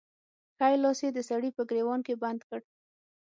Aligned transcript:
ښی 0.57 0.73
لاس 0.83 0.99
يې 1.05 1.09
د 1.13 1.19
سړي 1.29 1.49
په 1.55 1.61
ګرېوان 1.69 1.99
کې 2.07 2.13
بند 2.23 2.41
کړ. 2.49 2.59